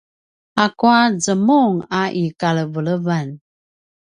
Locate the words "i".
2.21-2.23